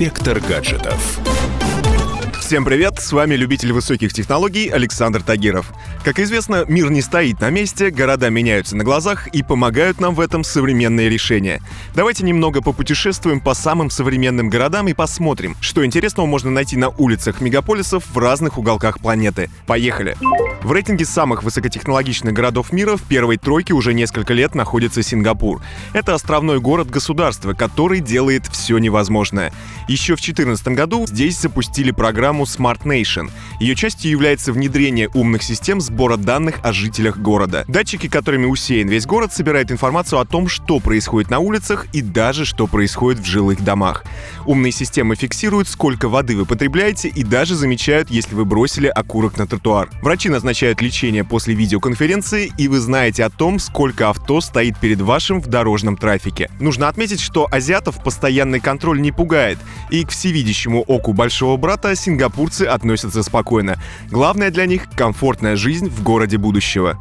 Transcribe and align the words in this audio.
Инспектор 0.00 0.40
гаджетов. 0.40 1.39
Всем 2.50 2.64
привет, 2.64 2.98
с 2.98 3.12
вами 3.12 3.36
любитель 3.36 3.72
высоких 3.72 4.12
технологий 4.12 4.66
Александр 4.66 5.22
Тагиров. 5.22 5.72
Как 6.04 6.18
известно, 6.18 6.64
мир 6.66 6.90
не 6.90 7.00
стоит 7.00 7.40
на 7.40 7.48
месте, 7.48 7.90
города 7.90 8.28
меняются 8.28 8.74
на 8.74 8.82
глазах 8.82 9.28
и 9.28 9.44
помогают 9.44 10.00
нам 10.00 10.16
в 10.16 10.20
этом 10.20 10.42
современные 10.42 11.08
решения. 11.08 11.62
Давайте 11.94 12.24
немного 12.24 12.60
попутешествуем 12.60 13.38
по 13.38 13.54
самым 13.54 13.88
современным 13.88 14.50
городам 14.50 14.88
и 14.88 14.94
посмотрим, 14.94 15.56
что 15.60 15.86
интересного 15.86 16.26
можно 16.26 16.50
найти 16.50 16.76
на 16.76 16.88
улицах 16.88 17.40
мегаполисов 17.40 18.04
в 18.12 18.18
разных 18.18 18.58
уголках 18.58 18.98
планеты. 18.98 19.48
Поехали! 19.68 20.16
В 20.62 20.72
рейтинге 20.72 21.04
самых 21.04 21.44
высокотехнологичных 21.44 22.34
городов 22.34 22.72
мира 22.72 22.96
в 22.96 23.02
первой 23.02 23.38
тройке 23.38 23.74
уже 23.74 23.94
несколько 23.94 24.34
лет 24.34 24.56
находится 24.56 25.02
Сингапур. 25.02 25.62
Это 25.92 26.14
островной 26.14 26.58
город-государство, 26.60 27.54
который 27.54 28.00
делает 28.00 28.46
все 28.48 28.76
невозможное. 28.78 29.52
Еще 29.88 30.16
в 30.16 30.20
2014 30.20 30.68
году 30.68 31.06
здесь 31.06 31.40
запустили 31.40 31.92
программу 31.92 32.39
программу 32.40 32.44
Smart 32.44 32.84
Nation. 32.84 33.30
Ее 33.60 33.74
частью 33.74 34.10
является 34.10 34.54
внедрение 34.54 35.10
умных 35.12 35.42
систем 35.42 35.82
сбора 35.82 36.16
данных 36.16 36.56
о 36.62 36.72
жителях 36.72 37.18
города. 37.18 37.66
Датчики, 37.68 38.08
которыми 38.08 38.46
усеян 38.46 38.88
весь 38.88 39.04
город, 39.04 39.34
собирают 39.34 39.70
информацию 39.70 40.18
о 40.18 40.24
том, 40.24 40.48
что 40.48 40.80
происходит 40.80 41.30
на 41.30 41.40
улицах 41.40 41.86
и 41.92 42.00
даже 42.00 42.46
что 42.46 42.66
происходит 42.66 43.20
в 43.20 43.26
жилых 43.26 43.62
домах. 43.62 44.04
Умные 44.46 44.72
системы 44.72 45.14
фиксируют, 45.14 45.68
сколько 45.68 46.08
воды 46.08 46.36
вы 46.36 46.46
потребляете 46.46 47.08
и 47.08 47.22
даже 47.22 47.54
замечают, 47.54 48.10
если 48.10 48.34
вы 48.34 48.46
бросили 48.46 48.86
окурок 48.86 49.36
на 49.36 49.46
тротуар. 49.46 49.90
Врачи 50.00 50.30
назначают 50.30 50.80
лечение 50.80 51.22
после 51.22 51.54
видеоконференции, 51.54 52.50
и 52.56 52.66
вы 52.66 52.80
знаете 52.80 53.24
о 53.24 53.30
том, 53.30 53.58
сколько 53.58 54.08
авто 54.08 54.40
стоит 54.40 54.78
перед 54.78 55.02
вашим 55.02 55.42
в 55.42 55.48
дорожном 55.48 55.98
трафике. 55.98 56.50
Нужно 56.60 56.88
отметить, 56.88 57.20
что 57.20 57.46
азиатов 57.50 58.02
постоянный 58.02 58.60
контроль 58.60 59.02
не 59.02 59.12
пугает, 59.12 59.58
и 59.90 60.02
к 60.06 60.10
всевидящему 60.12 60.80
оку 60.80 61.12
большого 61.12 61.58
брата 61.58 61.94
Сингапур 61.94 62.30
сингапурцы 62.30 62.62
относятся 62.62 63.22
спокойно. 63.22 63.49
Главное 64.10 64.50
для 64.50 64.66
них— 64.66 64.88
комфортная 64.96 65.56
жизнь 65.56 65.88
в 65.88 66.02
городе 66.02 66.38
будущего. 66.38 66.98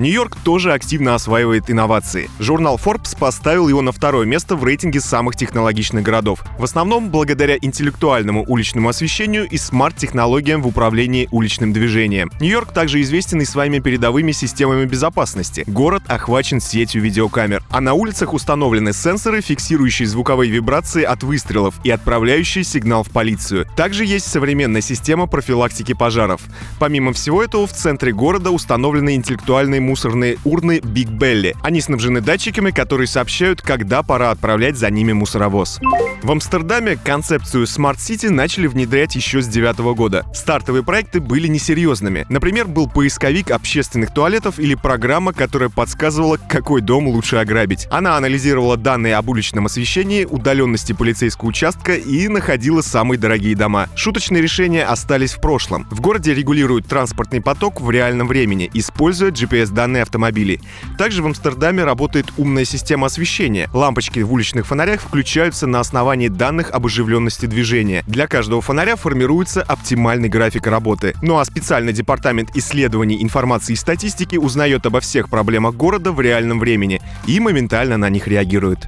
Нью-Йорк 0.00 0.34
тоже 0.42 0.72
активно 0.72 1.14
осваивает 1.14 1.70
инновации. 1.70 2.30
Журнал 2.38 2.80
Forbes 2.82 3.14
поставил 3.18 3.68
его 3.68 3.82
на 3.82 3.92
второе 3.92 4.24
место 4.24 4.56
в 4.56 4.64
рейтинге 4.64 4.98
самых 4.98 5.36
технологичных 5.36 6.02
городов. 6.02 6.42
В 6.58 6.64
основном 6.64 7.10
благодаря 7.10 7.58
интеллектуальному 7.60 8.42
уличному 8.48 8.88
освещению 8.88 9.46
и 9.46 9.58
смарт-технологиям 9.58 10.62
в 10.62 10.66
управлении 10.66 11.28
уличным 11.30 11.74
движением. 11.74 12.32
Нью-Йорк 12.40 12.72
также 12.72 13.02
известен 13.02 13.42
и 13.42 13.44
своими 13.44 13.78
передовыми 13.80 14.32
системами 14.32 14.86
безопасности. 14.86 15.64
Город 15.66 16.02
охвачен 16.06 16.62
сетью 16.62 17.02
видеокамер. 17.02 17.62
А 17.68 17.82
на 17.82 17.92
улицах 17.92 18.32
установлены 18.32 18.94
сенсоры, 18.94 19.42
фиксирующие 19.42 20.08
звуковые 20.08 20.50
вибрации 20.50 21.02
от 21.02 21.22
выстрелов 21.22 21.74
и 21.84 21.90
отправляющие 21.90 22.64
сигнал 22.64 23.02
в 23.02 23.10
полицию. 23.10 23.66
Также 23.76 24.06
есть 24.06 24.30
современная 24.30 24.80
система 24.80 25.26
профилактики 25.26 25.92
пожаров. 25.92 26.40
Помимо 26.78 27.12
всего 27.12 27.42
этого, 27.42 27.66
в 27.66 27.74
центре 27.74 28.14
города 28.14 28.50
установлены 28.50 29.14
интеллектуальные 29.14 29.89
мусорные 29.90 30.38
урны 30.44 30.78
Big 30.78 31.18
Belly. 31.18 31.56
Они 31.62 31.80
снабжены 31.80 32.20
датчиками, 32.20 32.70
которые 32.70 33.08
сообщают, 33.08 33.60
когда 33.60 34.04
пора 34.04 34.30
отправлять 34.30 34.76
за 34.76 34.88
ними 34.88 35.12
мусоровоз. 35.12 35.80
В 36.22 36.30
Амстердаме 36.30 36.96
концепцию 36.96 37.64
Smart 37.64 37.96
City 37.96 38.30
начали 38.30 38.68
внедрять 38.68 39.16
еще 39.16 39.42
с 39.42 39.48
девятого 39.48 39.94
года. 39.94 40.24
Стартовые 40.32 40.84
проекты 40.84 41.18
были 41.18 41.48
несерьезными. 41.48 42.24
Например, 42.28 42.68
был 42.68 42.88
поисковик 42.88 43.50
общественных 43.50 44.14
туалетов 44.14 44.60
или 44.60 44.76
программа, 44.76 45.32
которая 45.32 45.70
подсказывала, 45.70 46.36
какой 46.36 46.82
дом 46.82 47.08
лучше 47.08 47.36
ограбить. 47.36 47.88
Она 47.90 48.16
анализировала 48.16 48.76
данные 48.76 49.16
об 49.16 49.28
уличном 49.28 49.66
освещении, 49.66 50.24
удаленности 50.24 50.92
полицейского 50.92 51.48
участка 51.48 51.94
и 51.94 52.28
находила 52.28 52.80
самые 52.80 53.18
дорогие 53.18 53.56
дома. 53.56 53.88
Шуточные 53.96 54.40
решения 54.40 54.84
остались 54.84 55.32
в 55.32 55.40
прошлом. 55.40 55.88
В 55.90 56.00
городе 56.00 56.32
регулируют 56.32 56.86
транспортный 56.86 57.40
поток 57.40 57.80
в 57.80 57.90
реальном 57.90 58.28
времени, 58.28 58.70
используя 58.72 59.32
GPS 59.32 59.72
данные 59.80 60.02
автомобилей. 60.02 60.60
Также 60.98 61.22
в 61.22 61.26
Амстердаме 61.26 61.84
работает 61.84 62.26
умная 62.36 62.66
система 62.66 63.06
освещения. 63.06 63.70
Лампочки 63.72 64.20
в 64.20 64.30
уличных 64.30 64.66
фонарях 64.66 65.00
включаются 65.00 65.66
на 65.66 65.80
основании 65.80 66.28
данных 66.28 66.70
об 66.72 66.84
оживленности 66.84 67.46
движения. 67.46 68.04
Для 68.06 68.26
каждого 68.26 68.60
фонаря 68.60 68.96
формируется 68.96 69.62
оптимальный 69.62 70.28
график 70.28 70.66
работы. 70.66 71.14
Ну 71.22 71.38
а 71.38 71.44
специальный 71.46 71.94
департамент 71.94 72.54
исследований 72.54 73.22
информации 73.22 73.72
и 73.72 73.76
статистики 73.76 74.36
узнает 74.36 74.84
обо 74.84 75.00
всех 75.00 75.30
проблемах 75.30 75.74
города 75.76 76.12
в 76.12 76.20
реальном 76.20 76.58
времени 76.58 77.00
и 77.26 77.40
моментально 77.40 77.96
на 77.96 78.10
них 78.10 78.28
реагирует. 78.28 78.86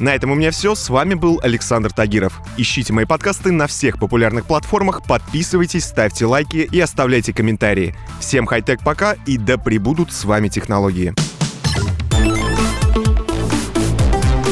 На 0.00 0.14
этом 0.16 0.32
у 0.32 0.34
меня 0.34 0.50
все. 0.50 0.74
С 0.74 0.88
вами 0.88 1.14
был 1.14 1.38
Александр 1.44 1.92
Тагиров. 1.92 2.40
Ищите 2.56 2.92
мои 2.92 3.04
подкасты 3.04 3.52
на 3.52 3.68
всех 3.68 4.00
популярных 4.00 4.46
платформах, 4.46 5.04
подписывайтесь, 5.06 5.84
ставьте 5.84 6.26
лайки 6.26 6.68
и 6.70 6.80
оставляйте 6.80 7.32
комментарии. 7.32 7.94
Всем 8.18 8.46
хай-тек 8.46 8.80
пока 8.82 9.14
и 9.26 9.38
да 9.38 9.58
пребудут 9.58 10.12
с 10.14 10.24
вами 10.24 10.48
технологии. 10.48 11.12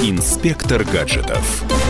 Инспектор 0.03 0.83
гаджетов. 0.84 1.81